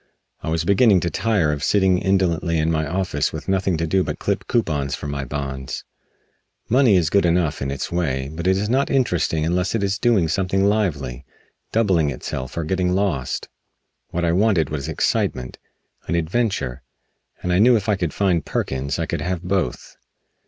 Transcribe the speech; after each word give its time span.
I 0.41 0.49
was 0.49 0.65
beginning 0.65 0.99
to 1.01 1.11
tire 1.11 1.51
of 1.51 1.63
sitting 1.63 1.99
indolently 1.99 2.57
in 2.57 2.71
my 2.71 2.87
office 2.87 3.31
with 3.31 3.47
nothing 3.47 3.77
to 3.77 3.85
do 3.85 4.03
but 4.03 4.17
clip 4.17 4.47
coupons 4.47 4.95
from 4.95 5.11
my 5.11 5.25
bonds. 5.25 5.83
Money 6.67 6.95
is 6.95 7.11
good 7.11 7.23
enough, 7.23 7.61
in 7.61 7.69
its 7.69 7.91
way, 7.91 8.27
but 8.33 8.47
it 8.47 8.57
is 8.57 8.67
not 8.67 8.89
interesting 8.89 9.45
unless 9.45 9.75
it 9.75 9.83
is 9.83 9.99
doing 9.99 10.27
something 10.27 10.65
lively 10.65 11.23
doubling 11.71 12.09
itself 12.09 12.57
or 12.57 12.63
getting 12.63 12.93
lost. 12.93 13.47
What 14.09 14.25
I 14.25 14.31
wanted 14.31 14.71
was 14.71 14.89
excitement 14.89 15.59
an 16.07 16.15
adventure 16.15 16.81
and 17.43 17.53
I 17.53 17.59
knew 17.59 17.73
that 17.73 17.77
if 17.83 17.87
I 17.87 17.95
could 17.95 18.11
find 18.11 18.43
Perkins 18.43 18.97
I 18.97 19.05
could 19.05 19.21
have 19.21 19.43
both. 19.43 19.97